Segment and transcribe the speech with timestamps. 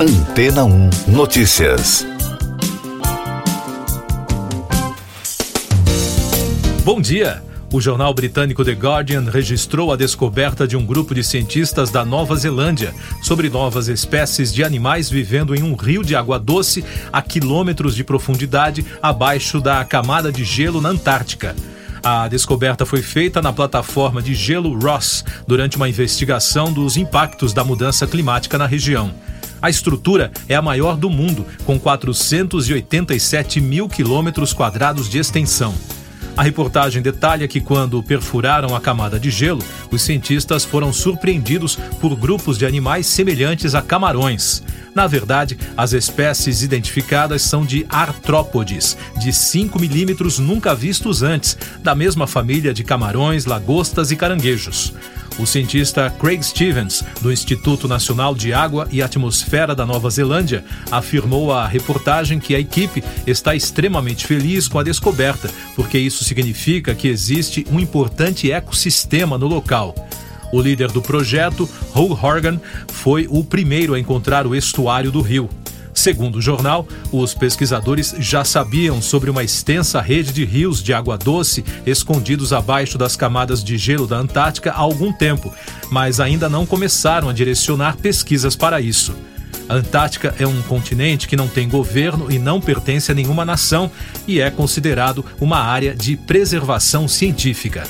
[0.00, 2.06] Antena 1 Notícias.
[6.84, 7.42] Bom dia.
[7.72, 12.36] O jornal britânico The Guardian registrou a descoberta de um grupo de cientistas da Nova
[12.36, 17.96] Zelândia sobre novas espécies de animais vivendo em um rio de água doce a quilômetros
[17.96, 21.56] de profundidade abaixo da camada de gelo na Antártica.
[22.04, 27.64] A descoberta foi feita na plataforma de gelo Ross durante uma investigação dos impactos da
[27.64, 29.12] mudança climática na região.
[29.60, 35.74] A estrutura é a maior do mundo, com 487 mil quilômetros quadrados de extensão.
[36.36, 42.14] A reportagem detalha que, quando perfuraram a camada de gelo, os cientistas foram surpreendidos por
[42.14, 44.62] grupos de animais semelhantes a camarões.
[44.94, 51.92] Na verdade, as espécies identificadas são de artrópodes, de 5 milímetros nunca vistos antes, da
[51.92, 54.94] mesma família de camarões, lagostas e caranguejos.
[55.38, 61.52] O cientista Craig Stevens, do Instituto Nacional de Água e Atmosfera da Nova Zelândia, afirmou
[61.52, 67.06] à reportagem que a equipe está extremamente feliz com a descoberta, porque isso significa que
[67.06, 69.94] existe um importante ecossistema no local.
[70.52, 75.48] O líder do projeto, Hugh Horgan, foi o primeiro a encontrar o estuário do rio.
[76.08, 81.18] Segundo o jornal, os pesquisadores já sabiam sobre uma extensa rede de rios de água
[81.18, 85.52] doce escondidos abaixo das camadas de gelo da Antártica há algum tempo,
[85.90, 89.14] mas ainda não começaram a direcionar pesquisas para isso.
[89.68, 93.90] A Antártica é um continente que não tem governo e não pertence a nenhuma nação
[94.26, 97.86] e é considerado uma área de preservação científica.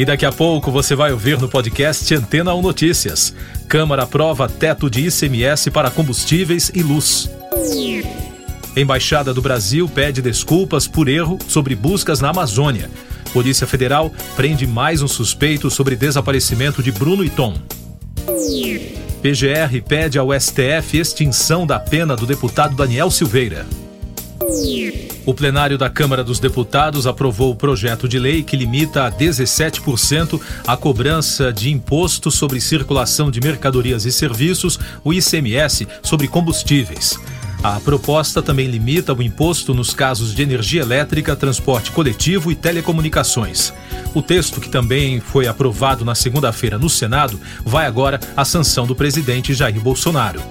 [0.00, 3.34] E daqui a pouco você vai ouvir no podcast Antena 1 Notícias.
[3.68, 7.30] Câmara aprova teto de ICMS para combustíveis e luz.
[8.74, 12.90] Embaixada do Brasil pede desculpas por erro sobre buscas na Amazônia.
[13.30, 17.52] Polícia Federal prende mais um suspeito sobre desaparecimento de Bruno Iton.
[19.20, 23.66] PGR pede ao STF extinção da pena do deputado Daniel Silveira.
[25.26, 30.40] O plenário da Câmara dos Deputados aprovou o projeto de lei que limita a 17%
[30.66, 37.18] a cobrança de imposto sobre circulação de mercadorias e serviços, o ICMS, sobre combustíveis.
[37.62, 43.70] A proposta também limita o imposto nos casos de energia elétrica, transporte coletivo e telecomunicações.
[44.14, 48.96] O texto, que também foi aprovado na segunda-feira no Senado, vai agora à sanção do
[48.96, 50.42] presidente Jair Bolsonaro.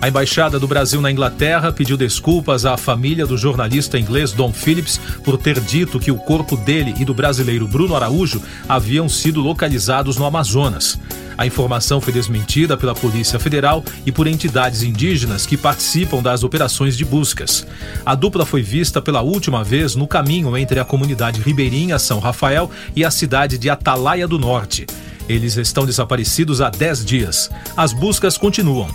[0.00, 4.98] A Embaixada do Brasil na Inglaterra pediu desculpas à família do jornalista inglês Don Phillips
[5.22, 10.16] por ter dito que o corpo dele e do brasileiro Bruno Araújo haviam sido localizados
[10.16, 10.98] no Amazonas.
[11.36, 16.96] A informação foi desmentida pela Polícia Federal e por entidades indígenas que participam das operações
[16.96, 17.66] de buscas.
[18.04, 22.70] A dupla foi vista pela última vez no caminho entre a comunidade ribeirinha São Rafael
[22.96, 24.86] e a cidade de Atalaia do Norte.
[25.28, 27.50] Eles estão desaparecidos há 10 dias.
[27.76, 28.88] As buscas continuam.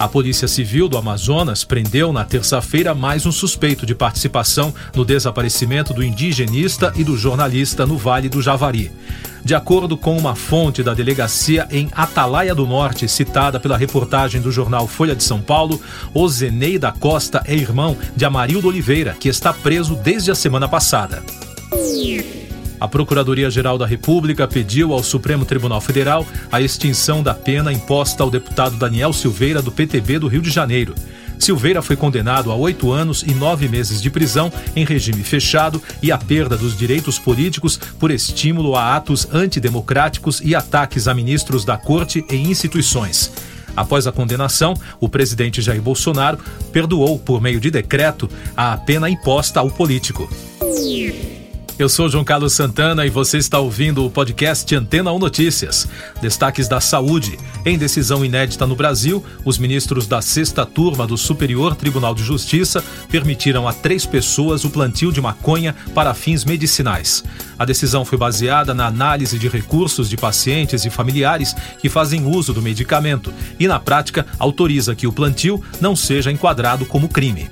[0.00, 5.92] A Polícia Civil do Amazonas prendeu na terça-feira mais um suspeito de participação no desaparecimento
[5.92, 8.90] do indigenista e do jornalista no Vale do Javari.
[9.44, 14.50] De acordo com uma fonte da delegacia em Atalaia do Norte, citada pela reportagem do
[14.50, 15.78] jornal Folha de São Paulo,
[16.14, 21.22] Ozenei da Costa é irmão de Amarildo Oliveira, que está preso desde a semana passada.
[22.80, 28.30] A Procuradoria-Geral da República pediu ao Supremo Tribunal Federal a extinção da pena imposta ao
[28.30, 30.94] deputado Daniel Silveira, do PTB do Rio de Janeiro.
[31.38, 36.10] Silveira foi condenado a oito anos e nove meses de prisão em regime fechado e
[36.10, 41.76] a perda dos direitos políticos por estímulo a atos antidemocráticos e ataques a ministros da
[41.76, 43.30] corte e instituições.
[43.76, 46.38] Após a condenação, o presidente Jair Bolsonaro
[46.72, 50.28] perdoou, por meio de decreto, a pena imposta ao político.
[51.80, 55.88] Eu sou João Carlos Santana e você está ouvindo o podcast Antena 1 Notícias.
[56.20, 57.38] Destaques da saúde.
[57.64, 62.84] Em decisão inédita no Brasil, os ministros da sexta turma do Superior Tribunal de Justiça
[63.10, 67.24] permitiram a três pessoas o plantio de maconha para fins medicinais.
[67.58, 72.52] A decisão foi baseada na análise de recursos de pacientes e familiares que fazem uso
[72.52, 77.48] do medicamento e, na prática, autoriza que o plantio não seja enquadrado como crime.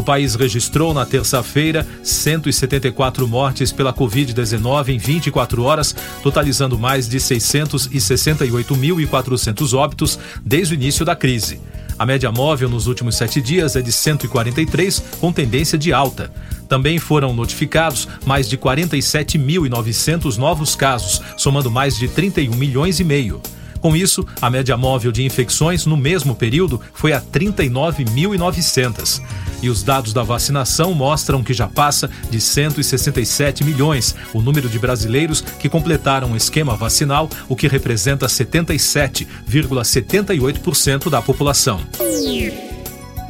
[0.00, 7.18] O país registrou na terça-feira 174 mortes pela Covid-19 em 24 horas, totalizando mais de
[7.18, 11.60] 668.400 óbitos desde o início da crise.
[11.98, 16.32] A média móvel nos últimos sete dias é de 143, com tendência de alta.
[16.66, 23.38] Também foram notificados mais de 47.900 novos casos, somando mais de 31 milhões e meio.
[23.80, 29.22] Com isso, a média móvel de infecções no mesmo período foi a 39.900.
[29.62, 34.78] E os dados da vacinação mostram que já passa de 167 milhões o número de
[34.78, 41.80] brasileiros que completaram o esquema vacinal, o que representa 77,78% da população.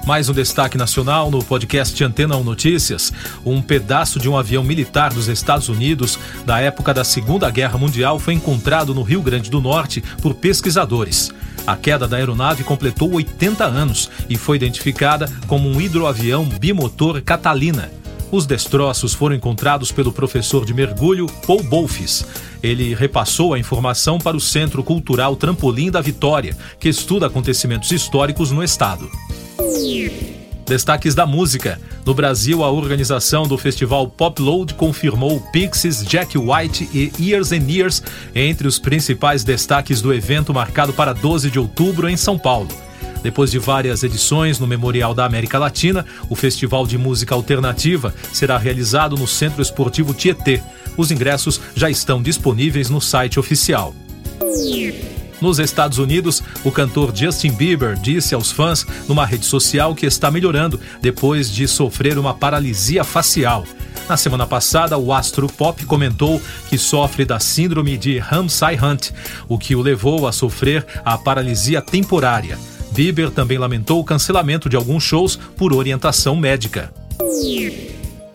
[0.06, 3.12] Mais um destaque nacional no podcast Antena 1 Notícias.
[3.44, 8.18] Um pedaço de um avião militar dos Estados Unidos da época da Segunda Guerra Mundial
[8.18, 11.30] foi encontrado no Rio Grande do Norte por pesquisadores.
[11.66, 17.90] A queda da aeronave completou 80 anos e foi identificada como um hidroavião bimotor Catalina.
[18.32, 22.24] Os destroços foram encontrados pelo professor de mergulho Paul Bolfis.
[22.62, 28.50] Ele repassou a informação para o Centro Cultural Trampolim da Vitória, que estuda acontecimentos históricos
[28.50, 29.10] no estado.
[30.66, 31.80] Destaques da música.
[32.06, 37.68] No Brasil, a organização do festival Pop Load confirmou Pixies, Jack White e Years and
[37.68, 38.02] Years
[38.34, 42.68] entre os principais destaques do evento marcado para 12 de outubro em São Paulo.
[43.22, 48.56] Depois de várias edições no Memorial da América Latina, o Festival de Música Alternativa será
[48.56, 50.62] realizado no Centro Esportivo Tietê.
[50.96, 53.94] Os ingressos já estão disponíveis no site oficial.
[55.40, 60.30] Nos Estados Unidos, o cantor Justin Bieber disse aos fãs numa rede social que está
[60.30, 63.64] melhorando depois de sofrer uma paralisia facial.
[64.08, 69.12] Na semana passada, o astro pop comentou que sofre da síndrome de Ramsay-Hunt,
[69.48, 72.58] o que o levou a sofrer a paralisia temporária.
[72.92, 76.92] Bieber também lamentou o cancelamento de alguns shows por orientação médica.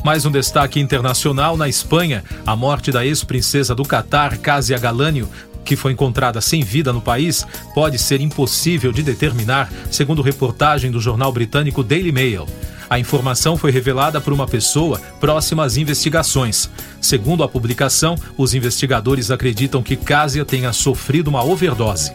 [0.04, 5.30] Mais um destaque internacional na Espanha: a morte da ex-princesa do Catar, Casia Galânio,
[5.66, 11.02] que foi encontrada sem vida no país, pode ser impossível de determinar, segundo reportagem do
[11.02, 12.46] jornal britânico Daily Mail.
[12.90, 16.70] A informação foi revelada por uma pessoa próxima às investigações.
[17.02, 22.14] Segundo a publicação, os investigadores acreditam que Casia tenha sofrido uma overdose.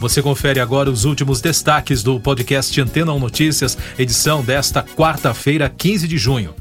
[0.00, 6.08] Você confere agora os últimos destaques do podcast Antena 1 Notícias, edição desta quarta-feira, 15
[6.08, 6.52] de junho.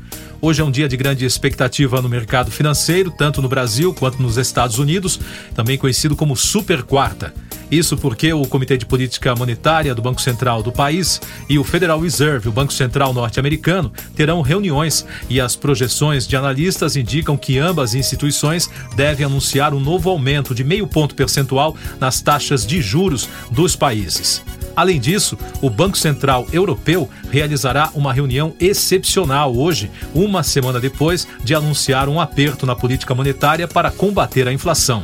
[0.44, 4.38] Hoje é um dia de grande expectativa no mercado financeiro, tanto no Brasil quanto nos
[4.38, 5.20] Estados Unidos,
[5.54, 7.32] também conhecido como Super Quarta.
[7.70, 12.00] Isso porque o Comitê de Política Monetária do Banco Central do país e o Federal
[12.00, 17.94] Reserve, o Banco Central norte-americano, terão reuniões e as projeções de analistas indicam que ambas
[17.94, 23.76] instituições devem anunciar um novo aumento de meio ponto percentual nas taxas de juros dos
[23.76, 24.44] países.
[24.76, 31.54] Além disso, o Banco Central Europeu realizará uma reunião excepcional hoje, uma semana depois de
[31.54, 35.04] anunciar um aperto na política monetária para combater a inflação.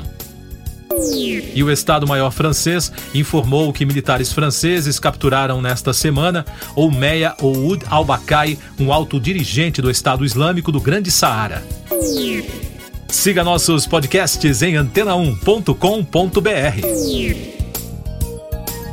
[1.53, 8.91] E o Estado-Maior francês informou que militares franceses capturaram nesta semana Oumeya Oud al-Bakai, um
[8.91, 11.63] alto dirigente do Estado Islâmico do Grande Saara.
[13.07, 17.56] Siga nossos podcasts em antena1.com.br.